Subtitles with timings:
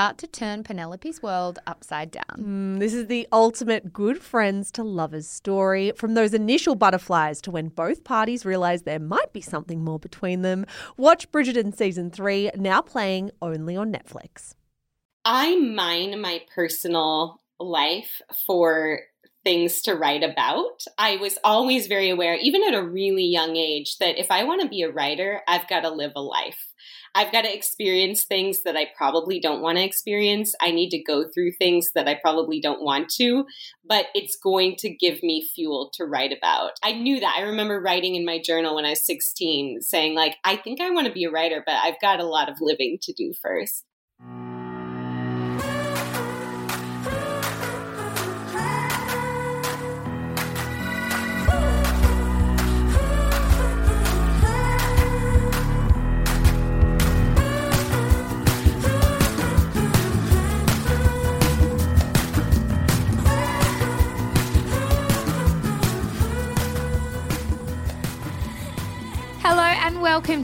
[0.00, 2.36] about to turn Penelope's world upside down.
[2.38, 5.92] Mm, this is the ultimate good friends to lovers story.
[5.94, 10.40] From those initial butterflies to when both parties realize there might be something more between
[10.40, 10.64] them.
[10.96, 14.54] Watch Bridgerton season three, now playing only on Netflix.
[15.26, 19.00] I mine my personal life for
[19.44, 20.82] things to write about.
[20.96, 24.62] I was always very aware, even at a really young age, that if I want
[24.62, 26.69] to be a writer, I've got to live a life.
[27.14, 30.54] I've got to experience things that I probably don't want to experience.
[30.60, 33.46] I need to go through things that I probably don't want to,
[33.84, 36.72] but it's going to give me fuel to write about.
[36.84, 37.34] I knew that.
[37.36, 40.90] I remember writing in my journal when I was 16 saying, like, I think I
[40.90, 43.84] want to be a writer, but I've got a lot of living to do first.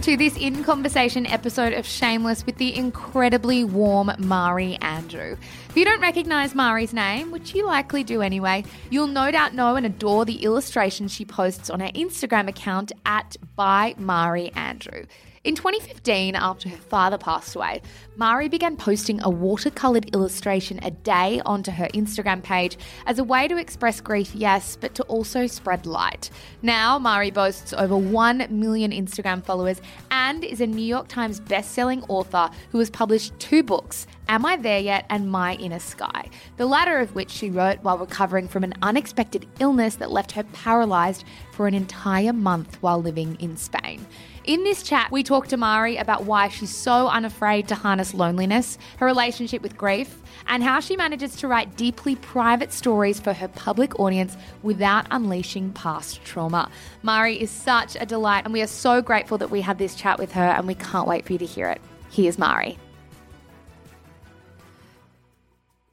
[0.00, 5.36] To this In Conversation episode of Shameless with the incredibly warm Mari Andrew.
[5.68, 9.76] If you don't recognise Mari's name, which you likely do anyway, you'll no doubt know
[9.76, 15.06] and adore the illustrations she posts on her Instagram account at by Mari Andrew.
[15.46, 17.80] In 2015, after her father passed away,
[18.16, 23.46] Mari began posting a watercoloured illustration a day onto her Instagram page as a way
[23.46, 26.30] to express grief, yes, but to also spread light.
[26.62, 29.80] Now, Mari boasts over 1 million Instagram followers
[30.10, 34.56] and is a New York Times best-selling author who has published two books, Am I
[34.56, 38.64] There Yet and My Inner Sky, the latter of which she wrote while recovering from
[38.64, 44.04] an unexpected illness that left her paralysed for an entire month while living in Spain.
[44.46, 48.78] In this chat, we talk to Mari about why she's so unafraid to harness loneliness,
[48.98, 53.48] her relationship with grief, and how she manages to write deeply private stories for her
[53.48, 56.70] public audience without unleashing past trauma.
[57.02, 60.16] Mari is such a delight, and we are so grateful that we had this chat
[60.16, 61.80] with her, and we can't wait for you to hear it.
[62.12, 62.78] Here's Mari.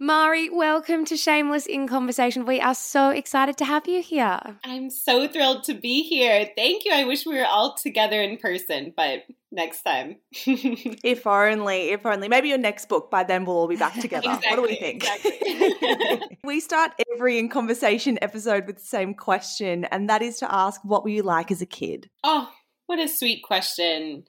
[0.04, 2.46] Mari, welcome to Shameless in Conversation.
[2.46, 4.38] We are so excited to have you here.
[4.62, 6.50] I'm so thrilled to be here.
[6.58, 6.92] Thank you.
[6.94, 10.18] I wish we were all together in person, but next time.
[10.46, 12.28] if only, if only.
[12.28, 14.30] Maybe your next book, by then we'll all be back together.
[14.30, 15.06] exactly, what do we think?
[15.06, 16.38] Exactly.
[16.44, 20.82] we start every in conversation episode with the same question, and that is to ask,
[20.84, 22.10] what were you like as a kid?
[22.26, 22.50] Oh,
[22.88, 24.26] what a sweet question.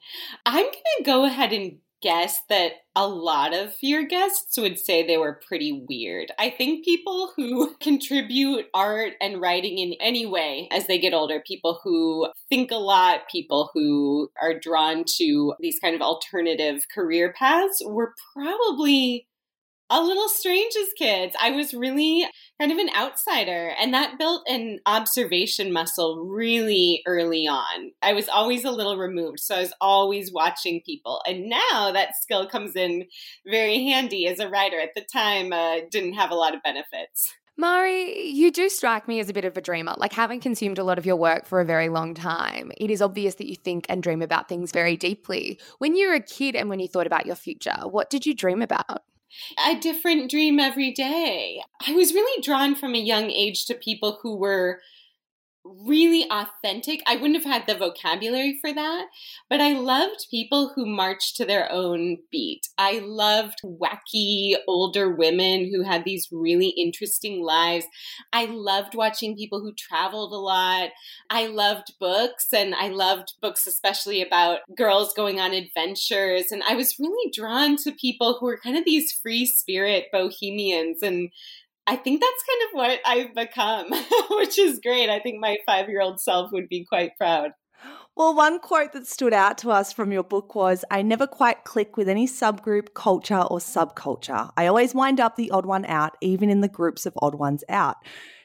[0.47, 5.05] I'm going to go ahead and guess that a lot of your guests would say
[5.05, 6.31] they were pretty weird.
[6.39, 11.43] I think people who contribute art and writing in any way as they get older,
[11.45, 17.33] people who think a lot, people who are drawn to these kind of alternative career
[17.37, 19.27] paths, were probably
[19.91, 21.37] a little strange as kids.
[21.41, 22.27] I was really
[22.61, 27.93] kind of an outsider, and that built an observation muscle really early on.
[28.03, 31.23] I was always a little removed, so I was always watching people.
[31.27, 33.07] And now that skill comes in
[33.47, 34.81] very handy as a writer.
[34.81, 37.33] At the time, uh, didn't have a lot of benefits.
[37.57, 39.95] Mari, you do strike me as a bit of a dreamer.
[39.97, 43.01] Like having consumed a lot of your work for a very long time, it is
[43.01, 45.61] obvious that you think and dream about things very deeply.
[45.79, 48.35] When you were a kid and when you thought about your future, what did you
[48.35, 49.05] dream about?
[49.67, 51.63] A different dream every day.
[51.87, 54.81] I was really drawn from a young age to people who were
[55.65, 57.01] really authentic.
[57.07, 59.07] I wouldn't have had the vocabulary for that,
[59.49, 62.69] but I loved people who marched to their own beat.
[62.77, 67.87] I loved wacky older women who had these really interesting lives.
[68.33, 70.91] I loved watching people who traveled a lot.
[71.31, 76.75] I loved books and I loved books especially about girls going on adventures and I
[76.75, 81.31] was really drawn to people who were kind of these free spirit bohemians and
[81.87, 83.91] I think that's kind of what I've become,
[84.39, 85.11] which is great.
[85.11, 87.53] I think my five year old self would be quite proud.
[88.17, 91.65] Well, one quote that stood out to us from your book was I never quite
[91.65, 94.51] click with any subgroup, culture, or subculture.
[94.57, 97.65] I always wind up the odd one out, even in the groups of odd ones
[97.69, 97.97] out.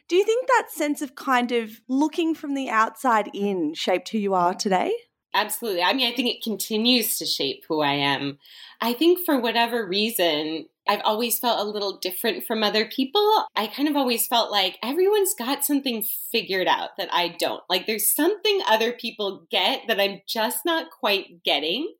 [0.07, 4.17] Do you think that sense of kind of looking from the outside in shaped who
[4.17, 4.91] you are today?
[5.35, 5.83] Absolutely.
[5.83, 8.39] I mean, I think it continues to shape who I am.
[8.81, 13.45] I think for whatever reason, I've always felt a little different from other people.
[13.55, 17.61] I kind of always felt like everyone's got something figured out that I don't.
[17.69, 21.93] Like there's something other people get that I'm just not quite getting.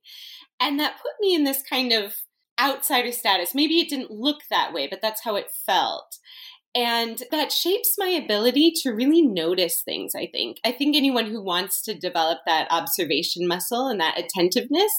[0.59, 2.15] And that put me in this kind of
[2.59, 3.53] outsider status.
[3.53, 6.17] Maybe it didn't look that way, but that's how it felt.
[6.75, 10.57] And that shapes my ability to really notice things, I think.
[10.63, 14.91] I think anyone who wants to develop that observation muscle and that attentiveness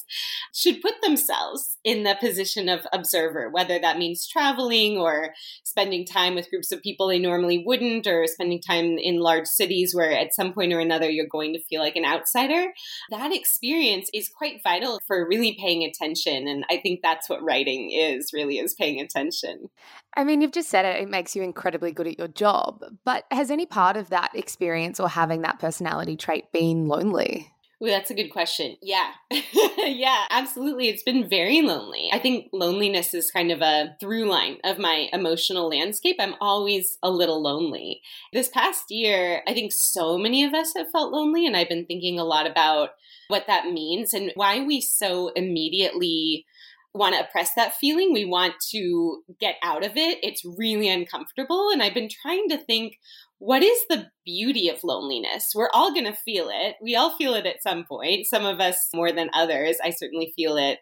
[0.53, 5.33] should put themselves in the position of observer, whether that means traveling or
[5.63, 9.95] spending time with groups of people they normally wouldn't, or spending time in large cities
[9.95, 12.73] where at some point or another you're going to feel like an outsider.
[13.11, 16.49] That experience is quite vital for really paying attention.
[16.49, 19.71] And I think that's what writing is really is paying attention.
[20.17, 22.83] I mean, you've just said it, it makes you incredibly good at your job.
[23.05, 27.53] But has any part of that experience or having that personality trait been lonely?
[27.83, 28.77] Ooh, that's a good question.
[28.83, 29.11] Yeah.
[29.79, 30.89] yeah, absolutely.
[30.89, 32.11] It's been very lonely.
[32.13, 36.17] I think loneliness is kind of a through line of my emotional landscape.
[36.19, 38.01] I'm always a little lonely.
[38.33, 41.87] This past year, I think so many of us have felt lonely, and I've been
[41.87, 42.91] thinking a lot about
[43.29, 46.47] what that means and why we so immediately
[46.95, 48.13] want to oppress that feeling.
[48.13, 50.19] We want to get out of it.
[50.23, 51.71] It's really uncomfortable.
[51.71, 52.99] And I've been trying to think
[53.39, 55.53] what is the beauty of loneliness?
[55.55, 56.77] We're all going to feel it.
[56.83, 59.79] We all feel it at some point, some of us more than others.
[59.83, 60.79] I certainly feel it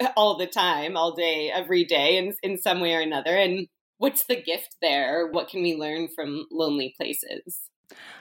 [0.16, 3.36] all the time, all day, every day, in, in some way or another.
[3.36, 3.68] And
[3.98, 5.28] what's the gift there?
[5.28, 7.60] What can we learn from lonely places?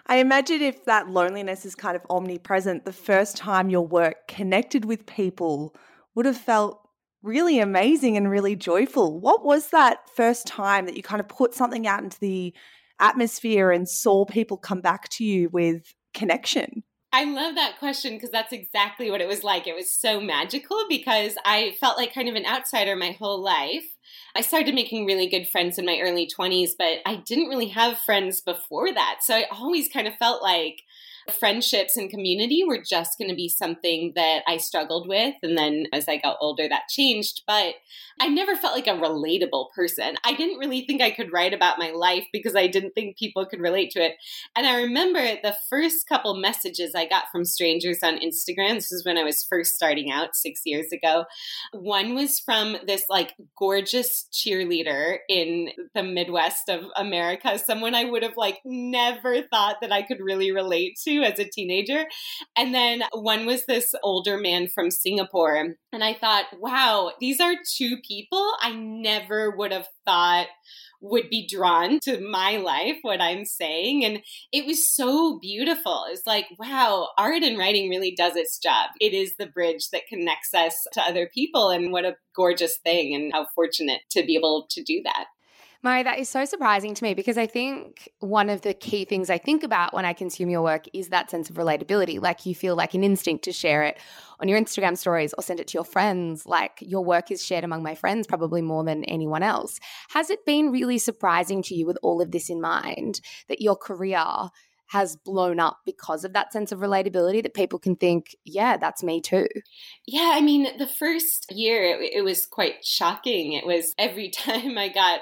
[0.06, 4.86] I imagine if that loneliness is kind of omnipresent, the first time your work connected
[4.86, 5.76] with people
[6.16, 6.89] would have felt
[7.22, 9.20] really amazing and really joyful.
[9.20, 12.54] What was that first time that you kind of put something out into the
[13.00, 16.84] atmosphere and saw people come back to you with connection?
[17.12, 19.66] I love that question because that's exactly what it was like.
[19.66, 23.86] It was so magical because I felt like kind of an outsider my whole life.
[24.36, 27.98] I started making really good friends in my early 20s, but I didn't really have
[27.98, 29.20] friends before that.
[29.24, 30.84] So I always kind of felt like
[31.30, 35.36] friendships and community were just going to be something that I struggled with.
[35.44, 37.44] And then as I got older, that changed.
[37.48, 37.76] But
[38.22, 40.16] I never felt like a relatable person.
[40.26, 43.46] I didn't really think I could write about my life because I didn't think people
[43.46, 44.16] could relate to it.
[44.56, 48.76] And I remember the first couple messages I got from strangers on Instagram.
[48.76, 51.26] This is when I was first starting out six years ago.
[51.72, 58.24] One was from this like gorgeous cheerleader in the Midwest of America, someone I would
[58.24, 62.06] have like never thought that I could really relate to as a teenager.
[62.58, 65.76] And then one was this older man from Singapore.
[65.92, 70.48] And I thought, wow, these are two people I never would have thought
[71.02, 74.04] would be drawn to my life, what I'm saying.
[74.04, 74.20] And
[74.52, 76.04] it was so beautiful.
[76.10, 78.90] It's like, wow, art and writing really does its job.
[79.00, 81.70] It is the bridge that connects us to other people.
[81.70, 85.28] And what a gorgeous thing, and how fortunate to be able to do that.
[85.82, 89.30] Mari, that is so surprising to me because I think one of the key things
[89.30, 92.22] I think about when I consume your work is that sense of relatability.
[92.22, 93.98] Like you feel like an instinct to share it
[94.42, 96.46] on your Instagram stories or send it to your friends.
[96.46, 99.80] Like your work is shared among my friends probably more than anyone else.
[100.10, 103.78] Has it been really surprising to you with all of this in mind that your
[103.78, 104.50] career
[104.90, 109.04] has blown up because of that sense of relatability that people can think, yeah, that's
[109.04, 109.48] me too.
[110.08, 113.54] Yeah, I mean, the first year it, it, was quite shocking.
[113.54, 115.22] It was every time I got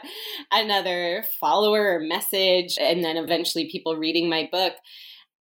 [0.51, 4.73] another follower or message, and then eventually people reading my book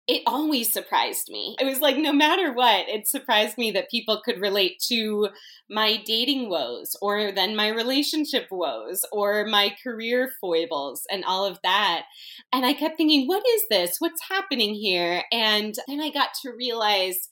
[0.07, 1.57] it always surprised me.
[1.59, 5.29] It was like, no matter what, it surprised me that people could relate to
[5.71, 11.59] my dating woes or then my relationship woes or my career foibles and all of
[11.63, 12.05] that.
[12.53, 13.97] And I kept thinking, what is this?
[13.99, 15.23] What's happening here?
[15.33, 17.29] And then I got to realize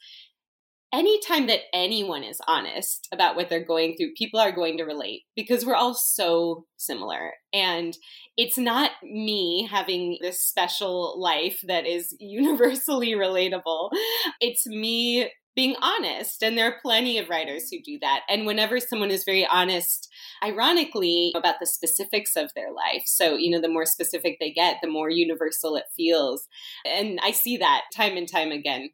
[0.93, 5.23] anytime that anyone is honest about what they're going through, people are going to relate
[5.35, 7.33] because we're all so similar.
[7.53, 7.97] And
[8.37, 13.91] it's not me having this special life that is universally relatable.
[14.41, 16.43] It's me being honest.
[16.43, 18.21] And there are plenty of writers who do that.
[18.29, 20.09] And whenever someone is very honest,
[20.43, 24.79] ironically, about the specifics of their life, so, you know, the more specific they get,
[24.83, 26.49] the more universal it feels.
[26.87, 28.91] And I see that time and time again.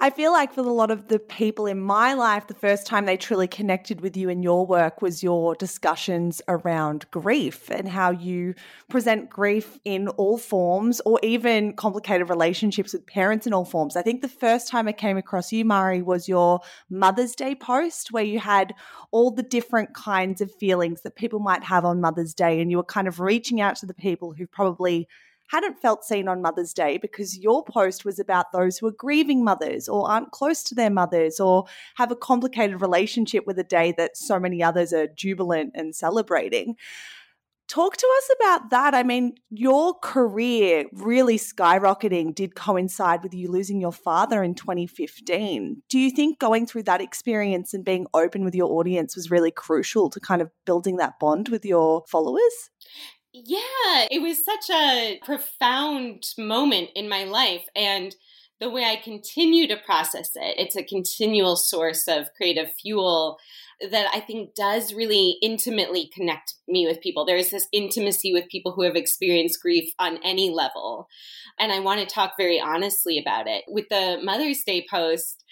[0.00, 3.04] I feel like for a lot of the people in my life, the first time
[3.04, 8.12] they truly connected with you in your work was your discussions around grief and how
[8.12, 8.54] you
[8.88, 13.96] present grief in all forms or even complicated relationships with parents in all forms.
[13.96, 18.12] I think the first time I came across you, Mari, was your Mother's Day post
[18.12, 18.74] where you had
[19.10, 22.76] all the different kinds of feelings that people might have on Mother's Day and you
[22.76, 25.08] were kind of reaching out to the people who probably
[25.48, 29.44] hadn't felt seen on Mother's Day because your post was about those who are grieving
[29.44, 31.64] mothers or aren't close to their mothers or
[31.96, 36.76] have a complicated relationship with a day that so many others are jubilant and celebrating.
[37.68, 38.94] Talk to us about that.
[38.94, 45.82] I mean, your career really skyrocketing did coincide with you losing your father in 2015.
[45.90, 49.50] Do you think going through that experience and being open with your audience was really
[49.50, 52.70] crucial to kind of building that bond with your followers?
[53.44, 57.64] Yeah, it was such a profound moment in my life.
[57.76, 58.14] And
[58.60, 63.38] the way I continue to process it, it's a continual source of creative fuel
[63.90, 67.24] that I think does really intimately connect me with people.
[67.24, 71.06] There is this intimacy with people who have experienced grief on any level.
[71.60, 73.62] And I want to talk very honestly about it.
[73.68, 75.44] With the Mother's Day post,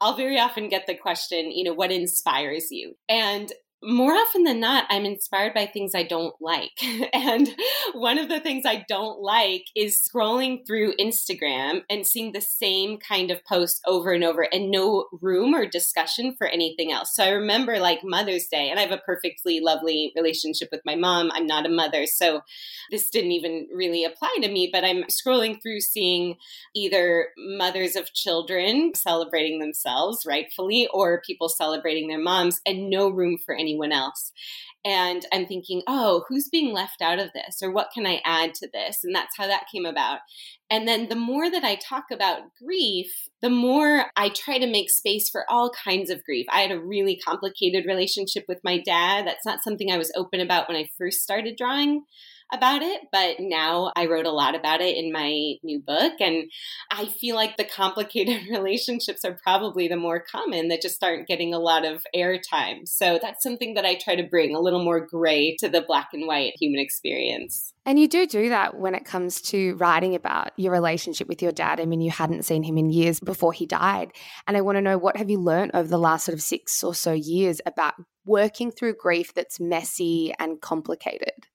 [0.00, 2.94] I'll very often get the question, you know, what inspires you?
[3.08, 3.52] And
[3.86, 6.82] more often than not, I'm inspired by things I don't like.
[7.12, 7.48] and
[7.92, 12.98] one of the things I don't like is scrolling through Instagram and seeing the same
[12.98, 17.14] kind of posts over and over and no room or discussion for anything else.
[17.14, 20.94] So I remember like Mother's Day, and I have a perfectly lovely relationship with my
[20.94, 21.30] mom.
[21.32, 22.40] I'm not a mother, so
[22.90, 26.36] this didn't even really apply to me, but I'm scrolling through seeing
[26.74, 33.36] either mothers of children celebrating themselves rightfully or people celebrating their moms and no room
[33.38, 34.32] for any anyone else.
[34.84, 37.60] And I'm thinking, oh, who's being left out of this?
[37.62, 38.98] Or what can I add to this?
[39.02, 40.18] And that's how that came about.
[40.70, 44.90] And then the more that I talk about grief, the more I try to make
[44.90, 46.46] space for all kinds of grief.
[46.50, 49.26] I had a really complicated relationship with my dad.
[49.26, 52.02] That's not something I was open about when I first started drawing
[52.54, 56.14] about it, but now I wrote a lot about it in my new book.
[56.20, 56.50] And
[56.90, 61.52] I feel like the complicated relationships are probably the more common that just aren't getting
[61.52, 62.86] a lot of airtime.
[62.86, 66.10] So that's something that I try to bring a little more gray to the black
[66.12, 67.72] and white human experience.
[67.86, 71.52] And you do do that when it comes to writing about your relationship with your
[71.52, 71.80] dad.
[71.80, 74.12] I mean, you hadn't seen him in years before he died.
[74.46, 76.82] And I want to know what have you learned over the last sort of six
[76.82, 77.94] or so years about
[78.24, 81.46] working through grief that's messy and complicated?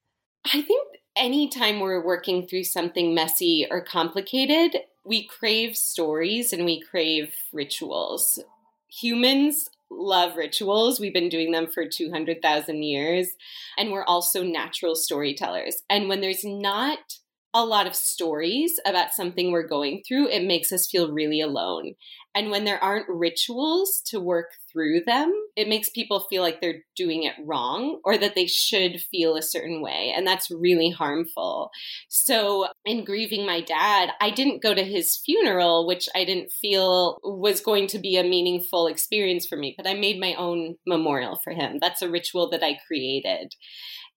[0.52, 6.82] I think anytime we're working through something messy or complicated, we crave stories and we
[6.82, 8.40] crave rituals.
[8.88, 11.00] Humans love rituals.
[11.00, 13.30] We've been doing them for 200,000 years.
[13.78, 15.84] And we're also natural storytellers.
[15.90, 17.20] And when there's not
[17.54, 21.96] a lot of stories about something we're going through, it makes us feel really alone.
[22.34, 26.84] And when there aren't rituals to work through them, it makes people feel like they're
[26.96, 30.14] doing it wrong or that they should feel a certain way.
[30.16, 31.72] And that's really harmful.
[32.08, 37.20] So, in grieving my dad, I didn't go to his funeral, which I didn't feel
[37.24, 41.40] was going to be a meaningful experience for me, but I made my own memorial
[41.44, 41.78] for him.
[41.80, 43.54] That's a ritual that I created.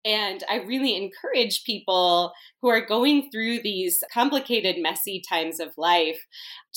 [0.05, 6.27] And I really encourage people who are going through these complicated, messy times of life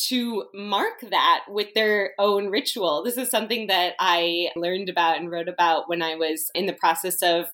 [0.08, 3.04] to mark that with their own ritual.
[3.04, 6.74] This is something that I learned about and wrote about when I was in the
[6.74, 7.46] process of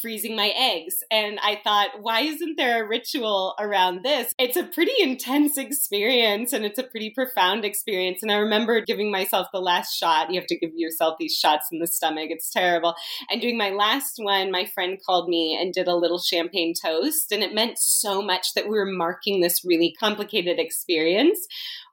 [0.00, 0.96] freezing my eggs.
[1.10, 4.32] And I thought, why isn't there a ritual around this?
[4.38, 8.22] It's a pretty intense experience and it's a pretty profound experience.
[8.22, 10.30] And I remember giving myself the last shot.
[10.30, 12.94] You have to give yourself these shots in the stomach, it's terrible.
[13.30, 17.32] And doing my last one, my friend called me and did a little champagne toast.
[17.32, 21.46] And it meant so much that we were marking this really complicated experience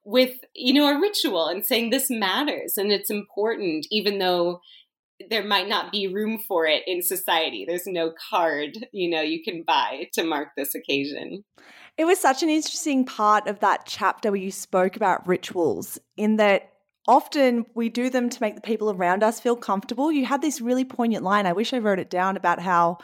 [0.06, 4.60] with you know a ritual and saying this matters and it's important even though
[5.30, 7.66] there might not be room for it in society.
[7.68, 11.44] There's no card, you know, you can buy to mark this occasion.
[11.98, 16.38] It was such an interesting part of that chapter where you spoke about rituals in
[16.38, 16.72] that
[17.08, 20.12] often we do them to make the people around us feel comfortable.
[20.12, 21.46] You had this really poignant line.
[21.46, 22.98] I wish I wrote it down about how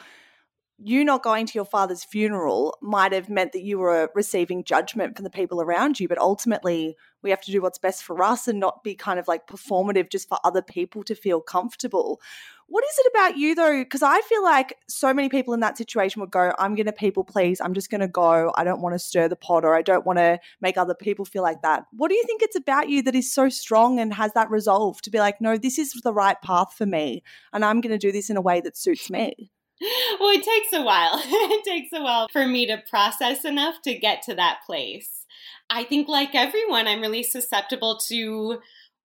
[0.82, 5.14] you not going to your father's funeral might have meant that you were receiving judgment
[5.14, 8.48] from the people around you, but ultimately we have to do what's best for us
[8.48, 12.20] and not be kind of like performative just for other people to feel comfortable.
[12.66, 13.82] What is it about you though?
[13.82, 16.92] Because I feel like so many people in that situation would go, I'm going to
[16.92, 17.60] people please.
[17.60, 18.52] I'm just going to go.
[18.56, 21.26] I don't want to stir the pot or I don't want to make other people
[21.26, 21.84] feel like that.
[21.92, 25.02] What do you think it's about you that is so strong and has that resolve
[25.02, 27.22] to be like, no, this is the right path for me
[27.52, 29.50] and I'm going to do this in a way that suits me?
[30.20, 31.12] well, it takes a while.
[31.24, 35.24] it takes a while for me to process enough to get to that place.
[35.70, 38.58] I think, like everyone, I'm really susceptible to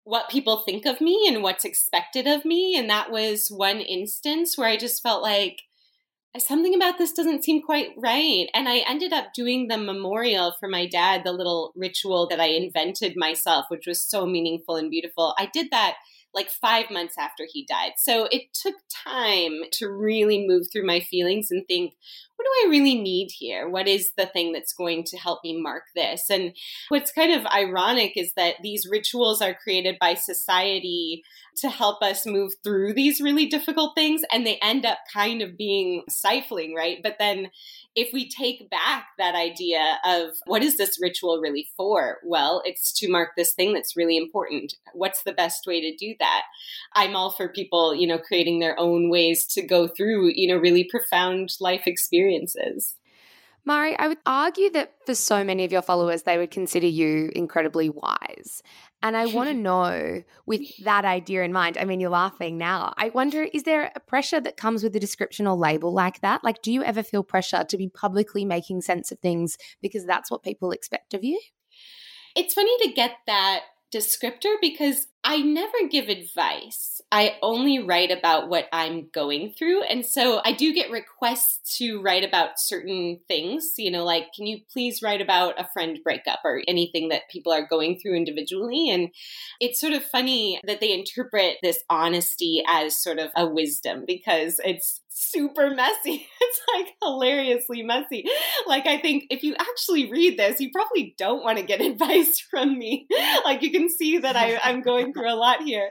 [0.04, 2.78] what people think of me and what's expected of me.
[2.78, 5.62] And that was one instance where I just felt like
[6.38, 8.48] something about this doesn't seem quite right.
[8.54, 12.48] And I ended up doing the memorial for my dad, the little ritual that I
[12.48, 15.34] invented myself, which was so meaningful and beautiful.
[15.40, 15.96] I did that
[16.36, 17.94] like five months after he died.
[17.98, 21.94] So it took time to really move through my feelings and think,
[22.36, 23.70] what do I really need here?
[23.70, 26.30] What is the thing that's going to help me mark this?
[26.30, 26.54] And
[26.90, 31.24] what's kind of ironic is that these rituals are created by society
[31.58, 35.58] to help us move through these really difficult things and they end up kind of
[35.58, 36.98] being stifling, right?
[37.02, 37.50] But then
[37.96, 42.18] if we take back that idea of what is this ritual really for?
[42.24, 44.76] Well, it's to mark this thing that's really important.
[44.94, 46.44] What's the best way to do that?
[46.94, 50.58] I'm all for people, you know, creating their own ways to go through, you know,
[50.58, 52.96] really profound life experiences.
[53.68, 57.32] Mari, I would argue that for so many of your followers, they would consider you
[57.36, 58.62] incredibly wise.
[59.06, 62.92] And I want to know, with that idea in mind, I mean, you're laughing now.
[62.98, 66.44] I wonder, is there a pressure that comes with a description or label like that?
[66.44, 70.32] Like, do you ever feel pressure to be publicly making sense of things because that's
[70.32, 71.40] what people expect of you?
[72.36, 73.62] It's funny to get that
[73.94, 77.02] descriptor because I never give advice.
[77.12, 79.82] I only write about what I'm going through.
[79.82, 84.46] And so I do get requests to write about certain things, you know, like, can
[84.46, 88.90] you please write about a friend breakup or anything that people are going through individually?
[88.92, 89.10] And
[89.60, 94.60] it's sort of funny that they interpret this honesty as sort of a wisdom because
[94.64, 96.28] it's super messy.
[96.46, 98.24] It's like hilariously messy.
[98.68, 102.40] Like, I think if you actually read this, you probably don't want to get advice
[102.40, 103.08] from me.
[103.44, 105.90] Like, you can see that I, I'm going through a lot here.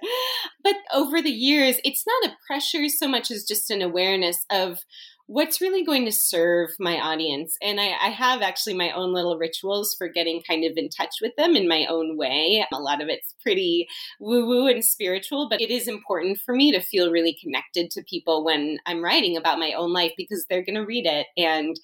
[0.63, 4.79] But over the years, it's not a pressure so much as just an awareness of
[5.27, 7.57] what's really going to serve my audience.
[7.63, 11.17] And I, I, have actually my own little rituals for getting kind of in touch
[11.23, 12.65] with them in my own way.
[12.73, 13.89] A lot of it's pretty
[14.21, 18.03] woo woo and spiritual, but it is important for me to feel really connected to
[18.03, 21.27] people when I'm writing about my own life because they're going to read it.
[21.39, 21.79] And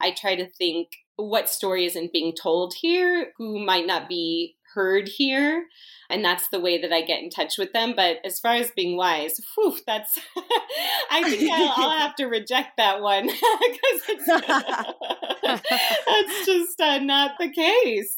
[0.00, 5.08] I try to think what story isn't being told here, who might not be heard
[5.08, 5.66] here
[6.08, 7.94] and that's the way that I get in touch with them.
[7.96, 10.18] But as far as being wise, whew, that's
[11.10, 14.26] I think I'll, I'll, have to reject that one because it's
[16.06, 18.16] that's just uh, not the case.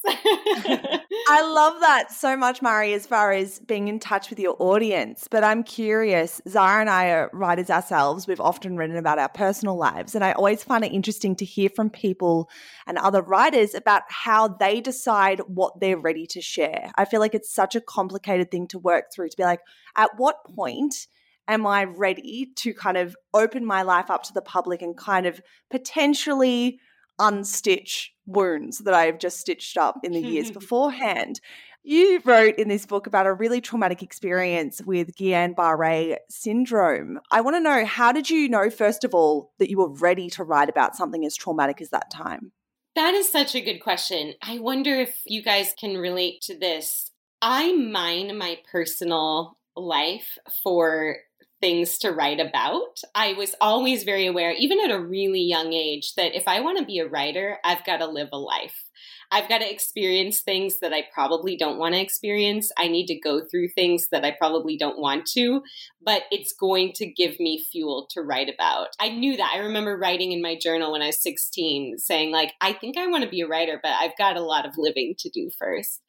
[1.29, 5.29] I love that so much, Mari, as far as being in touch with your audience.
[5.31, 8.27] But I'm curious, Zara and I are writers ourselves.
[8.27, 11.71] We've often written about our personal lives, and I always find it interesting to hear
[11.75, 12.51] from people
[12.87, 16.91] and other writers about how they decide what they're ready to share.
[16.97, 19.61] I feel like it's such a complicated thing to work through to be like,
[19.97, 21.07] at what point
[21.47, 25.27] am I ready to kind of open my life up to the public and kind
[25.27, 26.81] of potentially
[27.19, 31.41] unstitch wounds that I've just stitched up in the years beforehand?
[31.83, 37.19] You wrote in this book about a really traumatic experience with Guillain Barre syndrome.
[37.31, 40.29] I want to know how did you know, first of all, that you were ready
[40.31, 42.53] to write about something as traumatic as that time?
[42.99, 44.35] That is such a good question.
[44.43, 47.13] I wonder if you guys can relate to this.
[47.41, 51.19] I mine my personal life for
[51.61, 53.01] things to write about.
[53.15, 56.79] I was always very aware, even at a really young age, that if I want
[56.79, 58.83] to be a writer, I've got to live a life.
[59.31, 62.73] I've got to experience things that I probably don't want to experience.
[62.79, 65.63] I need to go through things that I probably don't want to,
[66.03, 68.89] but it's going to give me fuel to write about.
[68.99, 69.53] I knew that.
[69.55, 73.07] I remember writing in my journal when I was 16 saying, like, I think I
[73.07, 76.03] want to be a writer, but I've got a lot of living to do first.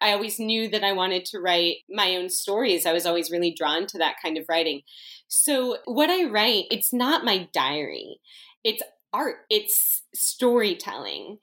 [0.00, 2.84] I always knew that I wanted to write my own stories.
[2.84, 4.82] I was always really drawn to that kind of writing.
[5.28, 8.20] So, what I write, it's not my diary.
[8.62, 11.38] It's art, it's storytelling.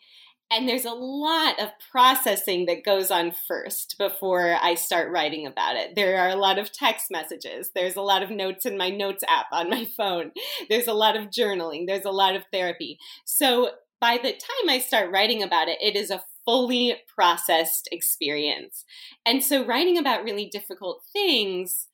[0.56, 5.78] And there's a lot of processing that goes on first before I start writing about
[5.78, 5.96] it.
[5.96, 7.72] There are a lot of text messages.
[7.74, 10.32] There's a lot of notes in my notes app on my phone.
[10.70, 11.88] There's a lot of journaling.
[11.88, 13.00] There's a lot of therapy.
[13.26, 18.86] So by the time I start writing about it, it is a fully processed experience.
[19.26, 21.88] And so writing about really difficult things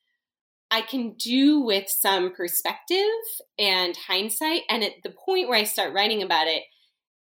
[0.69, 3.05] I can do with some perspective
[3.57, 4.63] and hindsight.
[4.69, 6.63] And at the point where I start writing about it,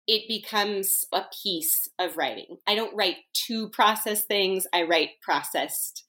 [0.07, 2.57] it becomes a piece of writing.
[2.67, 6.05] I don't write to process things, I write processed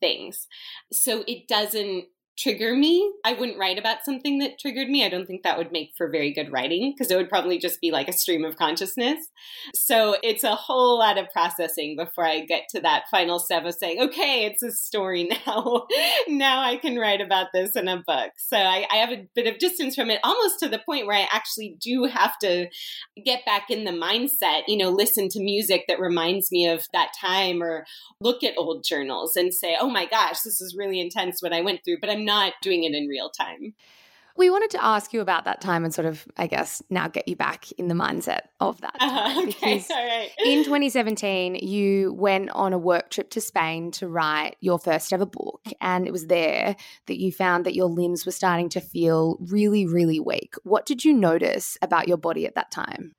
[0.00, 0.46] things.
[0.92, 2.06] So it doesn't
[2.38, 3.12] trigger me.
[3.24, 5.04] I wouldn't write about something that triggered me.
[5.04, 7.80] I don't think that would make for very good writing because it would probably just
[7.80, 9.18] be like a stream of consciousness.
[9.74, 13.74] So it's a whole lot of processing before I get to that final step of
[13.74, 15.86] saying, okay, it's a story now.
[16.28, 18.32] now I can write about this in a book.
[18.36, 21.16] So I, I have a bit of distance from it, almost to the point where
[21.18, 22.68] I actually do have to
[23.24, 27.12] get back in the mindset, you know, listen to music that reminds me of that
[27.18, 27.86] time or
[28.20, 31.62] look at old journals and say, oh my gosh, this is really intense what I
[31.62, 31.98] went through.
[32.00, 33.74] But I'm not doing it in real time.
[34.36, 37.26] We wanted to ask you about that time and sort of, I guess, now get
[37.26, 40.30] you back in the mindset of that Uh-huh, okay, because all right.
[40.44, 45.24] in 2017, you went on a work trip to Spain to write your first ever
[45.24, 45.62] book.
[45.80, 49.86] And it was there that you found that your limbs were starting to feel really,
[49.86, 50.54] really weak.
[50.64, 53.14] What did you notice about your body at that time?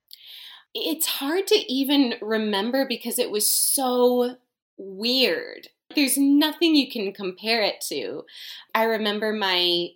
[0.74, 4.36] it's hard to even remember because it was so
[4.76, 5.68] weird.
[5.98, 8.22] There's nothing you can compare it to.
[8.72, 9.88] I remember my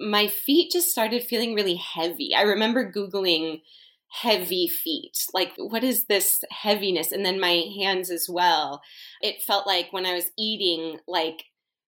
[0.00, 2.32] my feet just started feeling really heavy.
[2.36, 3.62] I remember googling
[4.08, 5.18] heavy feet.
[5.34, 7.10] Like what is this heaviness?
[7.10, 8.82] And then my hands as well.
[9.20, 11.44] It felt like when I was eating like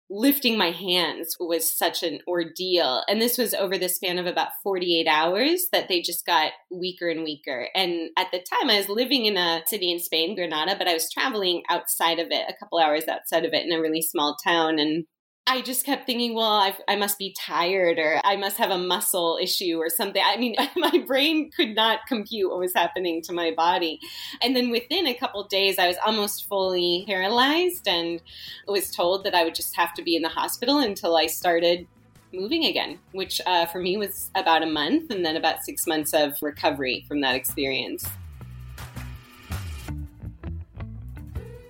[0.08, 3.02] lifting my hands was such an ordeal.
[3.08, 7.08] And this was over the span of about 48 hours that they just got weaker
[7.08, 7.68] and weaker.
[7.74, 10.94] And at the time, I was living in a city in Spain, Granada, but I
[10.94, 14.36] was traveling outside of it, a couple hours outside of it in a really small
[14.44, 14.78] town.
[14.78, 15.06] And
[15.48, 18.78] I just kept thinking, well, I've, i must be tired or I must have a
[18.78, 20.20] muscle issue or something.
[20.24, 24.00] I mean, my brain could not compute what was happening to my body.
[24.42, 28.20] And then within a couple days, I was almost fully paralyzed and
[28.66, 31.86] was told that I would just have to be in the hospital until I started
[32.32, 36.12] moving again, which uh, for me was about a month and then about six months
[36.12, 38.04] of recovery from that experience.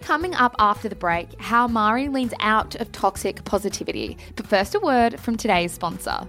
[0.07, 4.17] Coming up after the break, how Mari leans out of toxic positivity.
[4.37, 6.29] But first, a word from today's sponsor.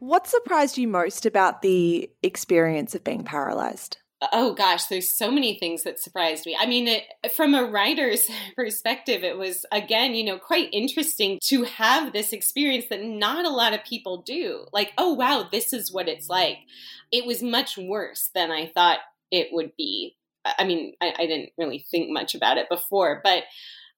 [0.00, 3.98] What surprised you most about the experience of being paralyzed?
[4.32, 6.56] Oh gosh, there's so many things that surprised me.
[6.58, 7.04] I mean, it,
[7.36, 12.86] from a writer's perspective, it was again, you know, quite interesting to have this experience
[12.90, 14.66] that not a lot of people do.
[14.72, 16.58] Like, oh wow, this is what it's like.
[17.12, 18.98] It was much worse than I thought
[19.30, 20.16] it would be.
[20.44, 23.44] I mean, I, I didn't really think much about it before, but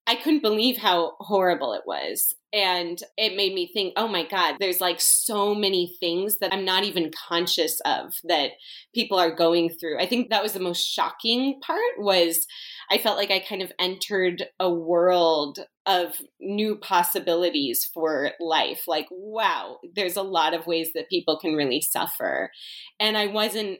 [0.06, 2.34] I couldn't believe how horrible it was.
[2.52, 6.64] And it made me think, oh my God, there's like so many things that I'm
[6.64, 8.52] not even conscious of that
[8.92, 10.00] people are going through.
[10.00, 12.46] I think that was the most shocking part was
[12.90, 18.82] I felt like I kind of entered a world of new possibilities for life.
[18.88, 22.50] Like, wow, there's a lot of ways that people can really suffer.
[22.98, 23.78] And I wasn't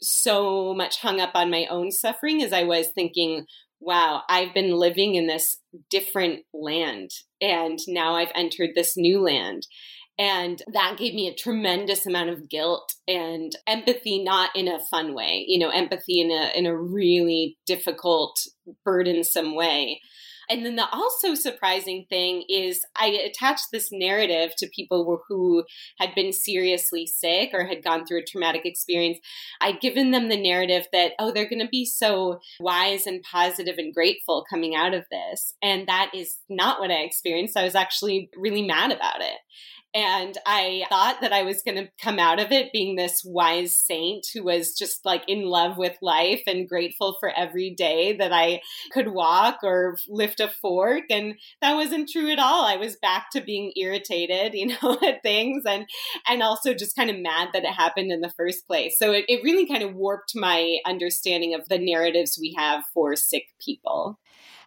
[0.00, 3.46] so much hung up on my own suffering as I was thinking,
[3.82, 5.56] wow, I've been living in this
[5.90, 9.66] different land and now I've entered this new land.
[10.18, 15.14] And that gave me a tremendous amount of guilt and empathy, not in a fun
[15.14, 18.36] way, you know, empathy in a in a really difficult,
[18.84, 20.00] burdensome way.
[20.52, 25.64] And then the also surprising thing is I attached this narrative to people who
[25.98, 29.18] had been seriously sick or had gone through a traumatic experience.
[29.62, 33.78] I'd given them the narrative that, oh, they're going to be so wise and positive
[33.78, 35.54] and grateful coming out of this.
[35.62, 37.56] And that is not what I experienced.
[37.56, 39.38] I was actually really mad about it.
[39.94, 43.78] And I thought that I was going to come out of it being this wise
[43.78, 48.32] saint who was just like in love with life and grateful for every day that
[48.32, 51.04] I could walk or lift a fork.
[51.10, 52.64] And that wasn't true at all.
[52.64, 55.86] I was back to being irritated, you know, at things and,
[56.26, 58.98] and also just kind of mad that it happened in the first place.
[58.98, 63.14] So it, it really kind of warped my understanding of the narratives we have for
[63.14, 64.18] sick people.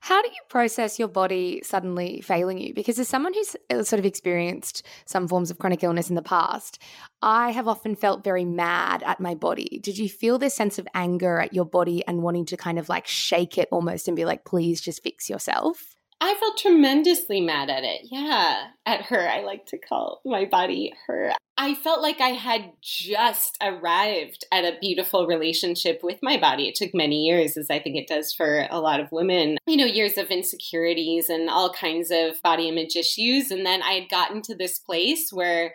[0.06, 2.76] How do you process your body suddenly failing you?
[2.76, 6.22] Because as someone who's uh, sort of experienced some forms of chronic illness in the
[6.22, 6.78] past,
[7.24, 9.80] I have often felt very mad at my body.
[9.82, 12.88] Did you feel this sense of anger at your body and wanting to kind of
[12.88, 15.95] like shake it almost and be like, please just fix yourself?
[16.22, 18.08] I felt tremendously mad at it.
[18.10, 19.30] Yeah, at her.
[19.30, 21.34] I like to call my body her.
[21.58, 26.68] I felt like I had just arrived at a beautiful relationship with my body.
[26.68, 29.58] It took many years, as I think it does for a lot of women.
[29.66, 33.52] You know, years of insecurities and all kinds of body image issues.
[33.52, 35.74] And then I had gotten to this place where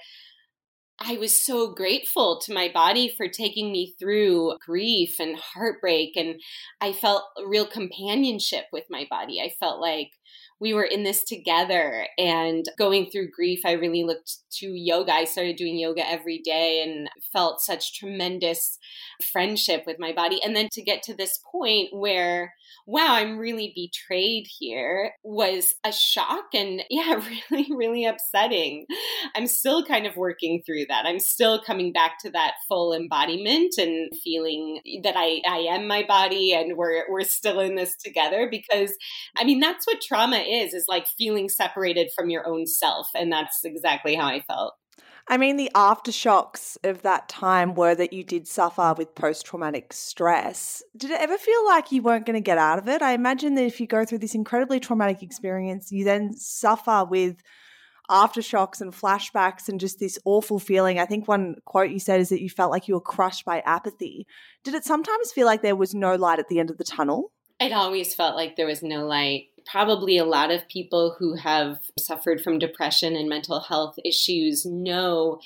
[1.02, 6.14] I was so grateful to my body for taking me through grief and heartbreak.
[6.14, 6.40] And
[6.82, 9.40] I felt real companionship with my body.
[9.40, 10.10] I felt like
[10.60, 13.60] we were in this together and going through grief.
[13.64, 15.12] I really looked to yoga.
[15.12, 18.78] I started doing yoga every day and felt such tremendous
[19.32, 20.38] friendship with my body.
[20.44, 22.52] And then to get to this point where,
[22.86, 28.84] wow, I'm really betrayed here was a shock and yeah, really, really upsetting.
[29.34, 31.06] I'm still kind of working through that.
[31.06, 36.04] I'm still coming back to that full embodiment and feeling that I, I am my
[36.06, 38.94] body and we're, we're still in this together because
[39.36, 43.08] I mean, that's what trauma is, is like feeling separated from your own self.
[43.14, 44.74] And that's exactly how I felt.
[45.28, 49.92] I mean, the aftershocks of that time were that you did suffer with post traumatic
[49.92, 50.82] stress.
[50.96, 53.00] Did it ever feel like you weren't going to get out of it?
[53.00, 57.36] I imagine that if you go through this incredibly traumatic experience, you then suffer with
[58.10, 60.98] aftershocks and flashbacks and just this awful feeling.
[60.98, 63.60] I think one quote you said is that you felt like you were crushed by
[63.60, 64.26] apathy.
[64.64, 67.32] Did it sometimes feel like there was no light at the end of the tunnel?
[67.60, 69.46] It always felt like there was no light.
[69.70, 75.40] Probably a lot of people who have suffered from depression and mental health issues know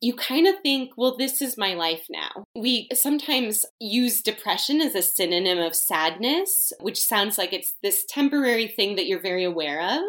[0.00, 2.44] you kind of think, well, this is my life now.
[2.54, 8.68] We sometimes use depression as a synonym of sadness, which sounds like it's this temporary
[8.68, 10.04] thing that you're very aware of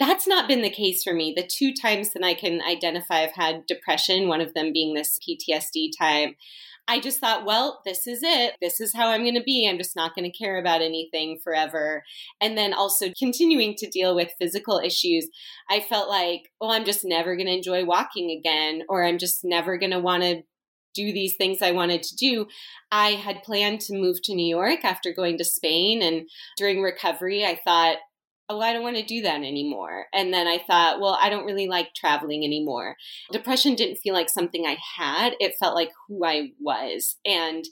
[0.00, 1.34] that's not been the case for me.
[1.36, 5.18] The two times that I can identify I've had depression, one of them being this
[5.18, 6.34] PTSD time,
[6.88, 8.54] I just thought, well, this is it.
[8.62, 9.68] This is how I'm going to be.
[9.68, 12.02] I'm just not going to care about anything forever.
[12.40, 15.28] And then also continuing to deal with physical issues,
[15.68, 19.44] I felt like, well, I'm just never going to enjoy walking again, or I'm just
[19.44, 20.42] never going to want to
[20.94, 22.46] do these things I wanted to do.
[22.90, 26.02] I had planned to move to New York after going to Spain.
[26.02, 27.98] And during recovery, I thought,
[28.50, 30.06] oh, I don't want to do that anymore.
[30.12, 32.96] And then I thought, well, I don't really like traveling anymore.
[33.32, 37.16] Depression didn't feel like something I had, it felt like who I was.
[37.24, 37.64] And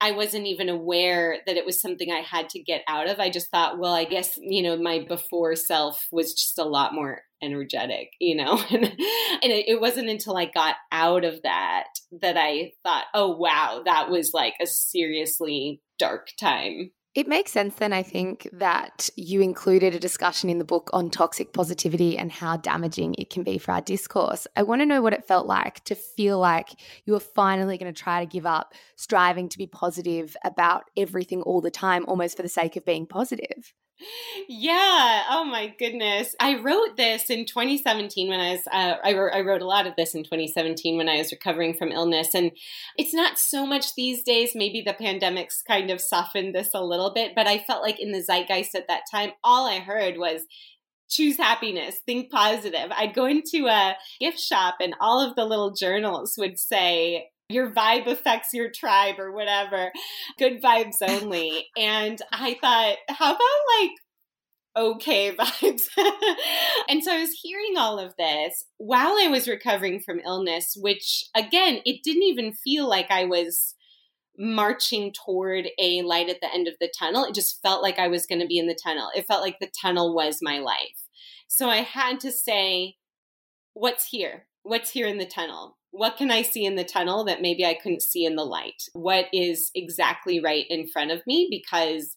[0.00, 3.20] I wasn't even aware that it was something I had to get out of.
[3.20, 6.92] I just thought, well, I guess, you know, my before self was just a lot
[6.92, 8.60] more energetic, you know?
[8.70, 11.86] and it, wasn't until I got out of that
[12.20, 16.90] that I thought, oh, wow, that was like a seriously dark time.
[17.14, 21.10] It makes sense then, I think, that you included a discussion in the book on
[21.10, 24.48] toxic positivity and how damaging it can be for our discourse.
[24.56, 26.70] I want to know what it felt like to feel like
[27.04, 31.40] you were finally going to try to give up striving to be positive about everything
[31.42, 33.72] all the time, almost for the sake of being positive.
[34.48, 35.22] Yeah.
[35.30, 36.34] Oh my goodness.
[36.40, 39.86] I wrote this in 2017 when I was, uh, I, wrote, I wrote a lot
[39.86, 42.34] of this in 2017 when I was recovering from illness.
[42.34, 42.50] And
[42.96, 44.52] it's not so much these days.
[44.54, 48.12] Maybe the pandemic's kind of softened this a little bit, but I felt like in
[48.12, 50.42] the zeitgeist at that time, all I heard was,
[51.08, 52.90] choose happiness, think positive.
[52.90, 57.70] I'd go into a gift shop and all of the little journals would say, your
[57.70, 59.92] vibe affects your tribe or whatever.
[60.38, 61.68] Good vibes only.
[61.76, 63.90] and I thought, how about like
[64.76, 65.82] okay vibes.
[66.88, 71.24] and so I was hearing all of this while I was recovering from illness, which
[71.34, 73.74] again, it didn't even feel like I was
[74.36, 77.24] marching toward a light at the end of the tunnel.
[77.24, 79.10] It just felt like I was going to be in the tunnel.
[79.14, 81.06] It felt like the tunnel was my life.
[81.46, 82.96] So I had to say,
[83.74, 84.46] what's here?
[84.64, 85.76] What's here in the tunnel?
[85.94, 88.82] What can I see in the tunnel that maybe I couldn't see in the light?
[88.94, 91.46] What is exactly right in front of me?
[91.48, 92.16] Because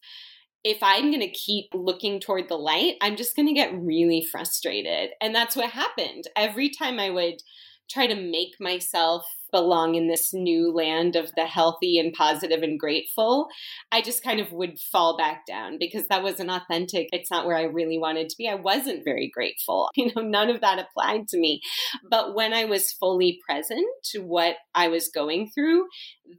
[0.64, 4.26] if I'm going to keep looking toward the light, I'm just going to get really
[4.32, 5.12] frustrated.
[5.22, 6.24] And that's what happened.
[6.36, 7.44] Every time I would
[7.88, 12.80] try to make myself belong in this new land of the healthy and positive and
[12.80, 13.48] grateful,
[13.92, 17.10] I just kind of would fall back down because that wasn't authentic.
[17.12, 18.48] It's not where I really wanted to be.
[18.48, 19.90] I wasn't very grateful.
[19.98, 21.60] You know, none of that applied to me.
[22.08, 25.88] But when I was fully present to what I was going through,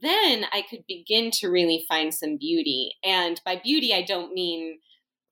[0.01, 2.93] then I could begin to really find some beauty.
[3.03, 4.79] And by beauty, I don't mean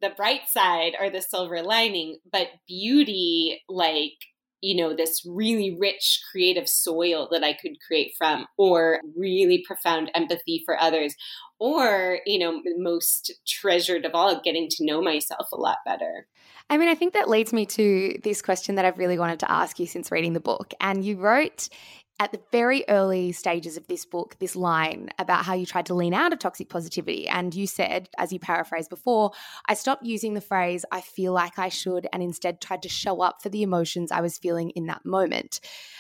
[0.02, 4.18] the bright side or the silver lining, but beauty like
[4.62, 10.12] you know, this really rich creative soil that I could create from, or really profound
[10.16, 11.16] empathy for others,
[11.60, 16.28] or, you know, most treasured of all, getting to know myself a lot better.
[16.70, 19.52] I mean, I think that leads me to this question that I've really wanted to
[19.52, 20.74] ask you since reading the book.
[20.82, 21.70] And you wrote
[22.20, 25.94] at the very early stages of this book this line about how you tried to
[25.94, 27.28] lean out of toxic positivity.
[27.28, 29.32] And you said, as you paraphrased before,
[29.68, 33.22] I stopped using the phrase, I feel like I should, and instead tried to show
[33.22, 35.60] up for the emotions I was feeling in that moment.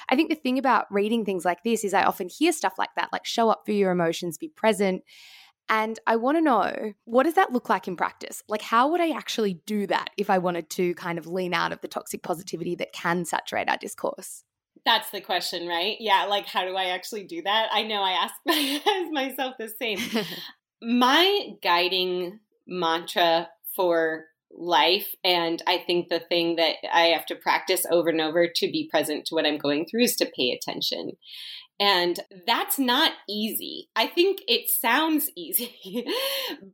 [0.10, 2.96] I think the thing about reading things like this is I often hear stuff like
[2.96, 5.04] that, like show up for your emotions, be present.
[5.70, 8.42] And I want to know what does that look like in practice?
[8.48, 11.74] Like, how would I actually do that if I wanted to kind of lean out
[11.74, 14.44] of the toxic positivity that can saturate our discourse?
[14.88, 15.98] That's the question, right?
[16.00, 17.68] Yeah, like how do I actually do that?
[17.74, 18.36] I know I ask
[19.12, 20.00] myself the same.
[20.82, 27.86] My guiding mantra for life and I think the thing that I have to practice
[27.92, 31.18] over and over to be present to what I'm going through is to pay attention.
[31.82, 33.90] And that's not easy.
[33.94, 36.06] I think it sounds easy,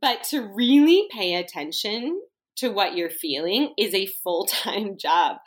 [0.00, 2.22] but to really pay attention
[2.56, 5.38] to what you're feeling is a full time job.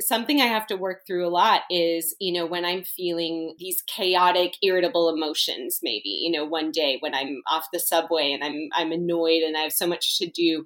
[0.00, 3.82] Something I have to work through a lot is, you know, when I'm feeling these
[3.86, 8.68] chaotic, irritable emotions, maybe, you know, one day when I'm off the subway and I'm,
[8.72, 10.64] I'm annoyed and I have so much to do,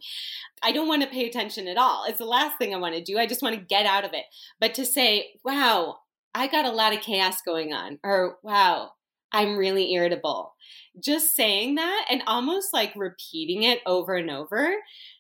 [0.63, 2.05] I don't want to pay attention at all.
[2.09, 3.19] It's the last thing I want to do.
[3.19, 4.25] I just want to get out of it.
[4.61, 5.99] But to say, wow,
[6.35, 8.93] I got a lot of chaos going on, or wow,
[9.33, 10.55] I'm really irritable.
[11.03, 14.75] Just saying that and almost like repeating it over and over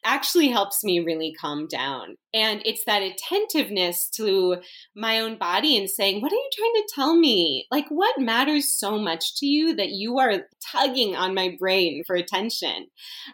[0.04, 2.16] actually helps me really calm down.
[2.34, 4.56] And it's that attentiveness to
[4.94, 7.66] my own body and saying, What are you trying to tell me?
[7.70, 12.16] Like, what matters so much to you that you are tugging on my brain for
[12.16, 12.88] attention?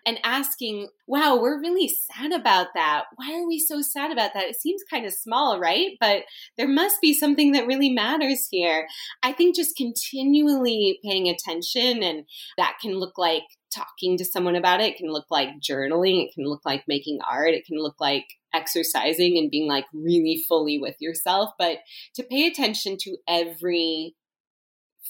[0.07, 3.05] And asking, Wow, we're really sad about that.
[3.17, 4.45] Why are we so sad about that?
[4.45, 5.97] It seems kind of small, right?
[6.01, 6.23] But
[6.57, 8.87] there must be something that really matters here.
[9.23, 12.25] I think just continually paying attention, and
[12.57, 13.43] that can look like
[13.75, 14.93] talking to someone about it.
[14.93, 16.25] It can look like journaling.
[16.25, 17.55] It can look like making art.
[17.55, 21.51] It can look like exercising and being like really fully with yourself.
[21.59, 21.79] But
[22.15, 24.15] to pay attention to every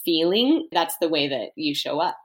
[0.05, 2.17] feeling, that's the way that you show up.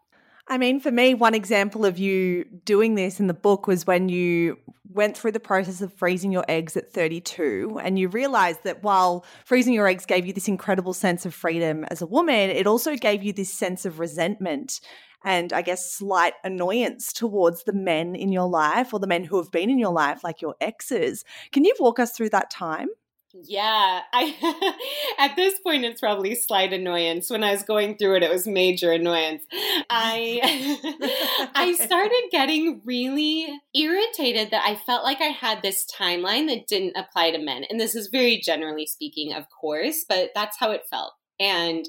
[0.50, 4.10] I mean, for me, one example of you doing this in the book was when
[4.10, 4.58] you
[4.92, 9.24] went through the process of freezing your eggs at 32 and you realized that while
[9.46, 12.96] freezing your eggs gave you this incredible sense of freedom as a woman, it also
[12.96, 14.82] gave you this sense of resentment
[15.24, 19.38] and I guess slight annoyance towards the men in your life or the men who
[19.38, 21.24] have been in your life, like your exes.
[21.52, 22.88] Can you walk us through that time?
[23.34, 24.76] Yeah, I
[25.20, 27.30] at this point it's probably slight annoyance.
[27.30, 29.44] When I was going through it, it was major annoyance.
[29.90, 36.68] I I started getting really irritated that I felt like I had this timeline that
[36.68, 37.66] didn't apply to men.
[37.70, 41.14] And this is very generally speaking, of course, but that's how it felt.
[41.40, 41.86] And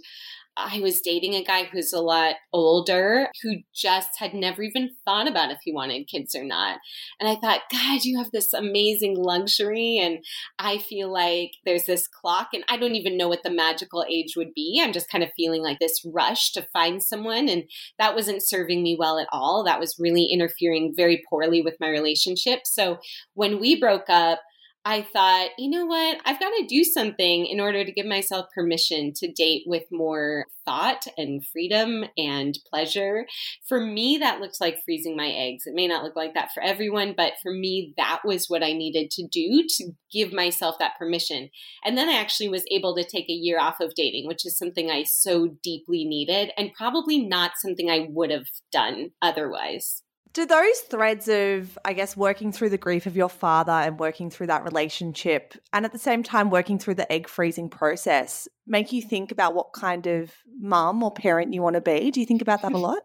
[0.56, 5.28] I was dating a guy who's a lot older who just had never even thought
[5.28, 6.78] about if he wanted kids or not.
[7.18, 9.98] And I thought, God, you have this amazing luxury.
[9.98, 10.18] And
[10.58, 14.34] I feel like there's this clock, and I don't even know what the magical age
[14.36, 14.80] would be.
[14.82, 17.48] I'm just kind of feeling like this rush to find someone.
[17.48, 17.64] And
[17.98, 19.64] that wasn't serving me well at all.
[19.64, 22.60] That was really interfering very poorly with my relationship.
[22.64, 22.98] So
[23.34, 24.40] when we broke up,
[24.84, 26.18] I thought, you know what?
[26.24, 30.46] I've got to do something in order to give myself permission to date with more
[30.64, 33.26] thought and freedom and pleasure.
[33.68, 35.64] For me, that looks like freezing my eggs.
[35.66, 38.72] It may not look like that for everyone, but for me, that was what I
[38.72, 41.50] needed to do to give myself that permission.
[41.84, 44.56] And then I actually was able to take a year off of dating, which is
[44.56, 50.02] something I so deeply needed and probably not something I would have done otherwise.
[50.32, 54.30] Do those threads of, I guess, working through the grief of your father and working
[54.30, 58.92] through that relationship, and at the same time working through the egg freezing process, make
[58.92, 62.10] you think about what kind of mum or parent you want to be?
[62.12, 63.02] Do you think about that a lot?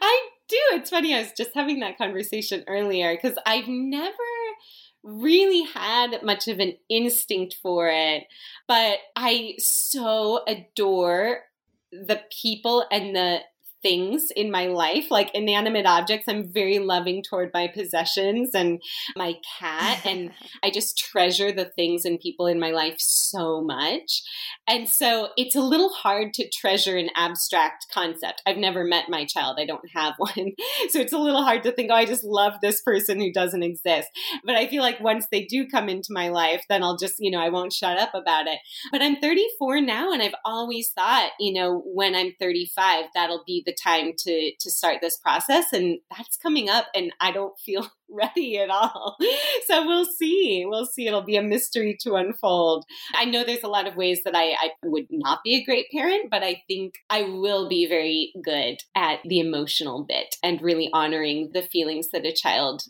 [0.00, 0.56] I do.
[0.72, 1.14] It's funny.
[1.14, 4.14] I was just having that conversation earlier because I've never
[5.02, 8.24] really had much of an instinct for it,
[8.66, 11.40] but I so adore
[11.92, 13.40] the people and the
[13.82, 16.28] things in my life, like inanimate objects.
[16.28, 18.80] I'm very loving toward my possessions and
[19.16, 20.00] my cat.
[20.08, 20.30] And
[20.62, 24.22] I just treasure the things and people in my life so much.
[24.66, 28.42] And so it's a little hard to treasure an abstract concept.
[28.46, 30.52] I've never met my child, I don't have one.
[30.88, 33.62] So it's a little hard to think, oh, I just love this person who doesn't
[33.62, 34.08] exist.
[34.44, 37.30] But I feel like once they do come into my life, then I'll just, you
[37.30, 38.58] know, I won't shut up about it.
[38.90, 43.62] But I'm 34 now, and I've always thought, you know, when I'm 35, that'll be
[43.68, 47.86] the time to to start this process and that's coming up and I don't feel
[48.10, 49.16] ready at all.
[49.66, 50.64] So we'll see.
[50.66, 51.06] We'll see.
[51.06, 52.86] It'll be a mystery to unfold.
[53.14, 55.86] I know there's a lot of ways that I, I would not be a great
[55.92, 60.88] parent, but I think I will be very good at the emotional bit and really
[60.94, 62.82] honoring the feelings that a child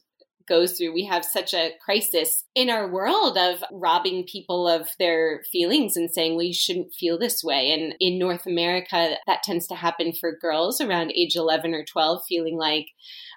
[0.48, 0.94] goes through.
[0.94, 6.10] We have such a crisis in our world of robbing people of their feelings and
[6.10, 7.70] saying, well, you shouldn't feel this way.
[7.70, 12.22] And in North America, that tends to happen for girls around age 11 or 12,
[12.28, 12.86] feeling like,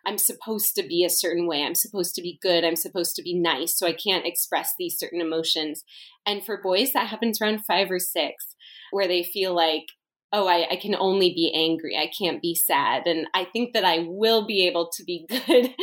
[0.05, 1.63] I'm supposed to be a certain way.
[1.63, 2.63] I'm supposed to be good.
[2.63, 3.77] I'm supposed to be nice.
[3.77, 5.83] So I can't express these certain emotions.
[6.25, 8.55] And for boys, that happens around five or six,
[8.91, 9.85] where they feel like
[10.33, 11.97] oh, I, I, can only be angry.
[11.97, 13.05] I can't be sad.
[13.05, 15.73] And I think that I will be able to be good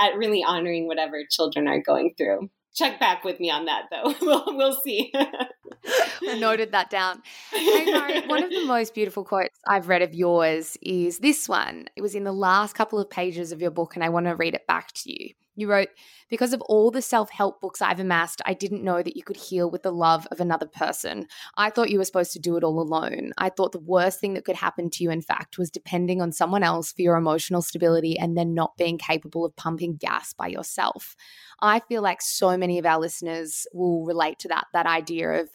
[0.00, 2.50] at really honoring whatever children are going through.
[2.74, 4.14] Check back with me on that, though.
[4.20, 5.12] we'll, we'll see.
[5.14, 7.22] I noted that down.
[7.50, 11.86] Hey, one of the most beautiful quotes I've read of yours is this one.
[11.96, 14.36] It was in the last couple of pages of your book, and I want to
[14.36, 15.30] read it back to you.
[15.58, 15.88] You wrote,
[16.30, 19.36] Because of all the self help books I've amassed, I didn't know that you could
[19.36, 21.26] heal with the love of another person.
[21.56, 23.32] I thought you were supposed to do it all alone.
[23.38, 26.30] I thought the worst thing that could happen to you, in fact, was depending on
[26.30, 30.46] someone else for your emotional stability and then not being capable of pumping gas by
[30.46, 31.16] yourself.
[31.60, 35.48] I feel like so many of our listeners will relate to that, that idea of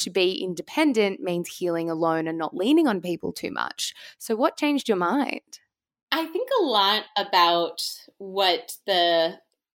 [0.00, 3.94] to be independent means healing alone and not leaning on people too much.
[4.18, 5.60] So, what changed your mind?
[6.12, 7.82] I think a lot about
[8.18, 9.38] what the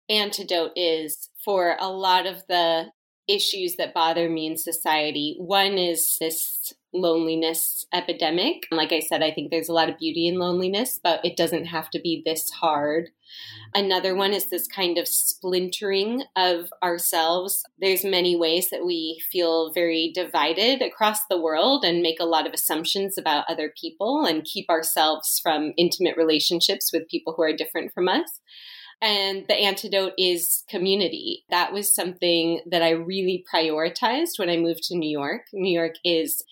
[0.08, 2.86] antidote is for a lot of the
[3.28, 5.36] issues that bother me in society.
[5.38, 8.66] One is this loneliness epidemic.
[8.70, 11.66] Like I said, I think there's a lot of beauty in loneliness, but it doesn't
[11.66, 13.10] have to be this hard.
[13.74, 17.62] Another one is this kind of splintering of ourselves.
[17.78, 22.46] There's many ways that we feel very divided across the world and make a lot
[22.46, 27.56] of assumptions about other people and keep ourselves from intimate relationships with people who are
[27.56, 28.40] different from us.
[29.02, 31.44] And the antidote is community.
[31.50, 35.42] That was something that I really prioritized when I moved to New York.
[35.52, 36.42] New York is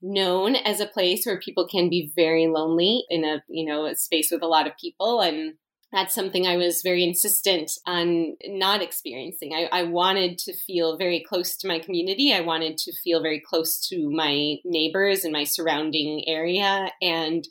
[0.00, 3.96] known as a place where people can be very lonely in a, you know, a
[3.96, 5.54] space with a lot of people and
[5.92, 9.54] that's something I was very insistent on not experiencing.
[9.54, 12.32] I, I, wanted to feel very close to my community.
[12.32, 16.90] I wanted to feel very close to my neighbors and my surrounding area.
[17.00, 17.44] And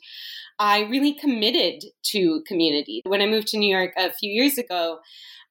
[0.58, 1.82] I really committed
[2.12, 3.02] to community.
[3.04, 5.00] When I moved to New York a few years ago,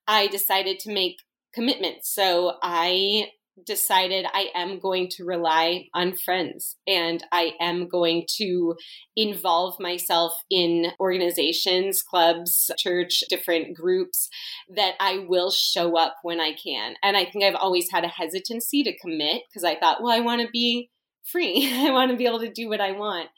[0.08, 1.18] I decided to make
[1.54, 2.14] commitments.
[2.14, 3.32] So I
[3.66, 8.76] decided I am going to rely on friends and I am going to
[9.16, 14.30] involve myself in organizations, clubs, church, different groups
[14.76, 16.96] that I will show up when I can.
[17.02, 20.20] And I think I've always had a hesitancy to commit because I thought, well, I
[20.20, 20.90] want to be
[21.24, 21.70] free.
[21.74, 23.30] I want to be able to do what I want.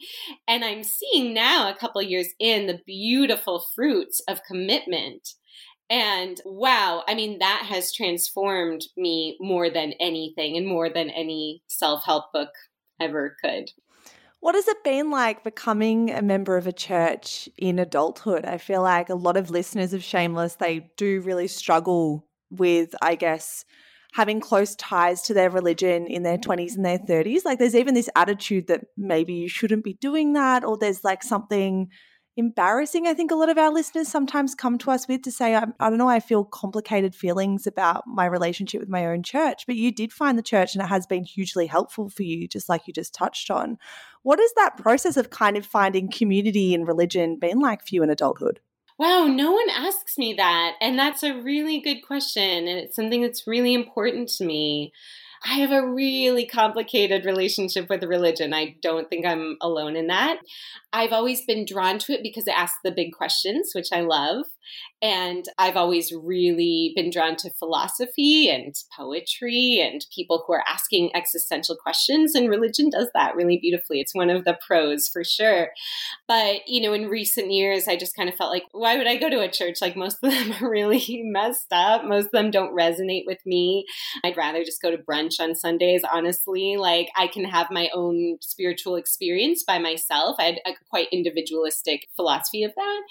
[0.47, 5.29] And I'm seeing now, a couple years in, the beautiful fruits of commitment.
[5.89, 11.63] And wow, I mean, that has transformed me more than anything and more than any
[11.67, 12.51] self help book
[12.99, 13.71] ever could.
[14.41, 18.45] What has it been like becoming a member of a church in adulthood?
[18.45, 23.15] I feel like a lot of listeners of Shameless, they do really struggle with, I
[23.15, 23.65] guess,
[24.13, 27.43] having close ties to their religion in their 20s and their 30s.
[27.43, 31.21] Like there's even this attitude that maybe you shouldn't be doing that, or there's like
[31.21, 31.89] something
[32.39, 33.05] embarrassing.
[33.05, 35.65] I think a lot of our listeners sometimes come to us with to say, I,
[35.79, 39.65] I don't know, I feel complicated feelings about my relationship with my own church.
[39.67, 42.69] But you did find the church and it has been hugely helpful for you, just
[42.69, 43.77] like you just touched on.
[44.23, 48.03] What has that process of kind of finding community in religion been like for you
[48.03, 48.59] in adulthood?
[48.97, 50.75] Wow, no one asks me that.
[50.81, 52.67] And that's a really good question.
[52.67, 54.91] And it's something that's really important to me.
[55.43, 58.53] I have a really complicated relationship with religion.
[58.53, 60.39] I don't think I'm alone in that.
[60.91, 64.45] I've always been drawn to it because it asks the big questions, which I love.
[65.01, 71.11] And I've always really been drawn to philosophy and poetry and people who are asking
[71.15, 72.35] existential questions.
[72.35, 74.01] And religion does that really beautifully.
[74.01, 75.69] It's one of the pros for sure.
[76.27, 79.15] But, you know, in recent years, I just kind of felt like, why would I
[79.15, 79.77] go to a church?
[79.81, 82.03] Like most of them are really messed up.
[82.03, 83.85] Most of them don't resonate with me.
[84.25, 86.75] I'd rather just go to brunch on Sundays, honestly.
[86.77, 90.35] Like I can have my own spiritual experience by myself.
[90.39, 93.01] I had a quite individualistic philosophy of that.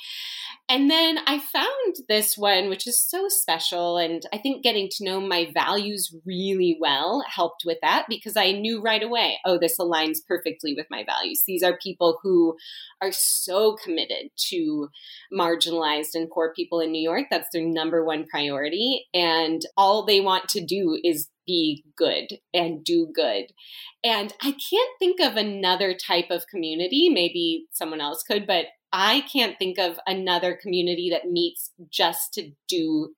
[0.68, 1.78] And then I found
[2.09, 3.99] this one, which is so special.
[3.99, 8.53] And I think getting to know my values really well helped with that because I
[8.53, 11.43] knew right away, oh, this aligns perfectly with my values.
[11.47, 12.57] These are people who
[13.01, 14.89] are so committed to
[15.33, 17.26] marginalized and poor people in New York.
[17.31, 19.07] That's their number one priority.
[19.14, 23.47] And all they want to do is be good and do good.
[24.05, 29.22] And I can't think of another type of community, maybe someone else could, but I
[29.32, 33.14] can't think of another community that meets just to do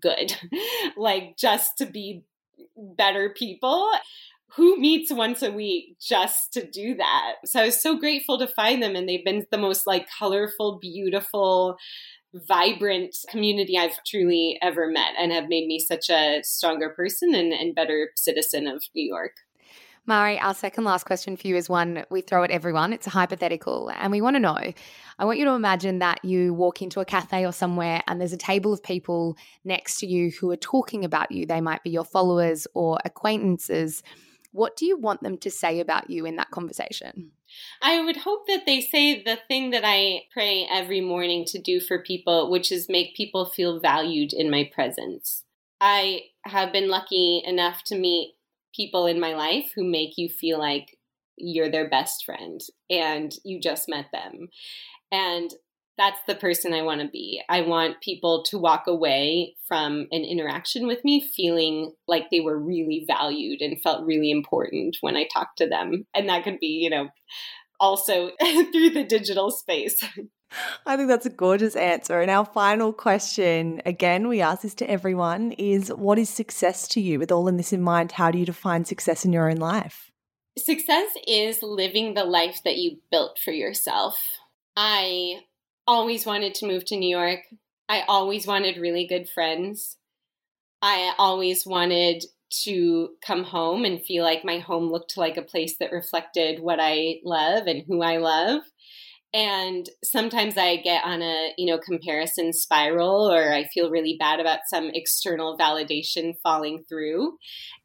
[0.00, 0.36] good,
[0.96, 2.24] like just to be
[2.76, 3.90] better people.
[4.56, 7.36] Who meets once a week just to do that?
[7.46, 10.78] So I was so grateful to find them, and they've been the most like colorful,
[10.78, 11.76] beautiful,
[12.34, 17.52] vibrant community I've truly ever met, and have made me such a stronger person and,
[17.52, 19.32] and better citizen of New York.
[20.04, 22.92] Mari, our second last question for you is one we throw at everyone.
[22.92, 24.58] It's a hypothetical, and we want to know.
[25.18, 28.32] I want you to imagine that you walk into a cafe or somewhere and there's
[28.32, 31.46] a table of people next to you who are talking about you.
[31.46, 34.02] They might be your followers or acquaintances.
[34.50, 37.30] What do you want them to say about you in that conversation?
[37.80, 41.78] I would hope that they say the thing that I pray every morning to do
[41.78, 45.44] for people, which is make people feel valued in my presence.
[45.80, 48.34] I have been lucky enough to meet
[48.74, 50.98] people in my life who make you feel like
[51.36, 52.60] you're their best friend
[52.90, 54.48] and you just met them.
[55.10, 55.52] And
[55.98, 57.42] that's the person I want to be.
[57.48, 62.58] I want people to walk away from an interaction with me feeling like they were
[62.58, 66.06] really valued and felt really important when I talked to them.
[66.14, 67.08] And that could be, you know,
[67.78, 70.02] also through the digital space.
[70.86, 72.20] I think that's a gorgeous answer.
[72.20, 77.00] And our final question, again, we ask this to everyone, is what is success to
[77.00, 77.18] you?
[77.18, 80.10] With all in this in mind, how do you define success in your own life?
[80.58, 84.38] Success is living the life that you built for yourself.
[84.76, 85.40] I
[85.86, 87.40] always wanted to move to New York.
[87.88, 89.96] I always wanted really good friends.
[90.82, 92.24] I always wanted
[92.64, 96.78] to come home and feel like my home looked like a place that reflected what
[96.80, 98.62] I love and who I love.
[99.34, 104.40] And sometimes I get on a, you know, comparison spiral or I feel really bad
[104.40, 107.38] about some external validation falling through.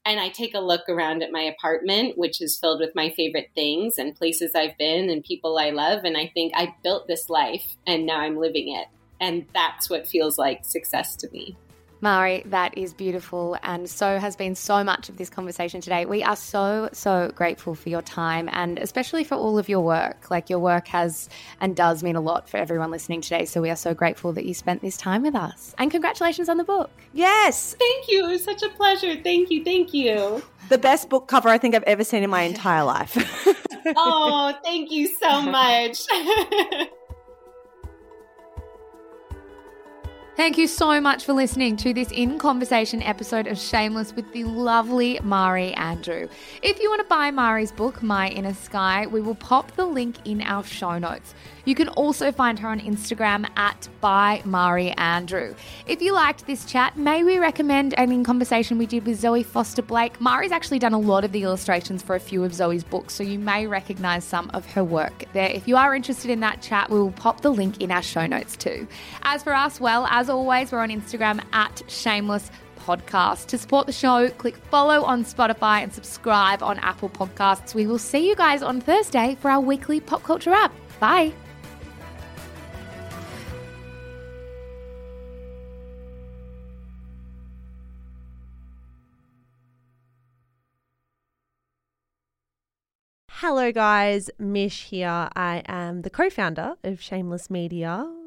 [0.06, 3.52] And I take a look around at my apartment, which is filled with my favorite
[3.56, 6.04] things and places I've been and people I love.
[6.04, 8.88] And I think I built this life and now I'm living it.
[9.22, 11.56] And that's what feels like success to me.
[12.02, 13.58] Mari, that is beautiful.
[13.64, 16.06] And so has been so much of this conversation today.
[16.06, 20.30] We are so, so grateful for your time and especially for all of your work.
[20.30, 21.30] Like your work has
[21.60, 23.45] and does mean a lot for everyone listening today.
[23.45, 25.74] So we are so grateful that you spent this time with us.
[25.78, 26.91] And congratulations on the book.
[27.14, 27.76] Yes.
[27.80, 28.26] Thank you.
[28.26, 29.16] It was such a pleasure.
[29.22, 29.64] Thank you.
[29.64, 30.43] Thank you.
[30.70, 33.16] The best book cover I think I've ever seen in my entire life.
[33.95, 36.06] oh, thank you so much.
[40.38, 44.44] Thank you so much for listening to this in conversation episode of Shameless with the
[44.44, 46.28] lovely Mari Andrew.
[46.62, 50.18] If you want to buy Mari's book, My Inner Sky, we will pop the link
[50.26, 51.34] in our show notes.
[51.66, 55.56] You can also find her on Instagram at by Mari Andrew.
[55.86, 59.44] If you liked this chat, may we recommend an in conversation we did with Zoe
[59.44, 60.22] Foster Blake.
[60.22, 63.24] Mari's actually done a lot of the illustrations for a few of Zoe's books, so
[63.24, 65.50] you may recognize some of her work there.
[65.50, 68.28] If you are interested in that chat, we will pop the link in our show
[68.28, 68.88] notes too.
[69.24, 73.45] As for us, well, as always, we're on Instagram at shameless podcast.
[73.45, 77.73] To support the show, click follow on Spotify and subscribe on Apple Podcasts.
[77.73, 80.73] We will see you guys on Thursday for our weekly pop culture wrap.
[80.99, 81.32] Bye.
[93.30, 94.30] Hello, guys.
[94.38, 95.30] Mish here.
[95.38, 98.26] I am the co founder of Shameless Media.